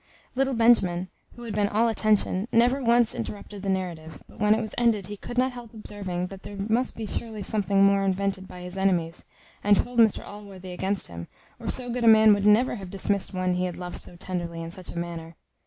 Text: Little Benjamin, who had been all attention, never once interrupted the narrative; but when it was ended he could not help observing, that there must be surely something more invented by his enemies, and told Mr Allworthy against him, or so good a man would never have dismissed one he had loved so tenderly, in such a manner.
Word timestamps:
Little 0.33 0.55
Benjamin, 0.55 1.09
who 1.35 1.43
had 1.43 1.53
been 1.53 1.67
all 1.67 1.87
attention, 1.87 2.47
never 2.51 2.83
once 2.83 3.13
interrupted 3.13 3.61
the 3.61 3.69
narrative; 3.69 4.23
but 4.27 4.39
when 4.39 4.55
it 4.55 4.59
was 4.59 4.73
ended 4.75 5.05
he 5.05 5.15
could 5.15 5.37
not 5.37 5.51
help 5.51 5.75
observing, 5.75 6.25
that 6.29 6.41
there 6.41 6.57
must 6.57 6.95
be 6.97 7.05
surely 7.05 7.43
something 7.43 7.83
more 7.83 8.03
invented 8.03 8.47
by 8.47 8.61
his 8.61 8.79
enemies, 8.79 9.25
and 9.63 9.77
told 9.77 9.99
Mr 9.99 10.25
Allworthy 10.27 10.71
against 10.71 11.05
him, 11.05 11.27
or 11.59 11.69
so 11.69 11.91
good 11.91 12.03
a 12.03 12.07
man 12.07 12.33
would 12.33 12.47
never 12.47 12.73
have 12.77 12.89
dismissed 12.89 13.31
one 13.35 13.53
he 13.53 13.65
had 13.65 13.77
loved 13.77 13.99
so 13.99 14.15
tenderly, 14.15 14.63
in 14.63 14.71
such 14.71 14.89
a 14.89 14.97
manner. 14.97 15.35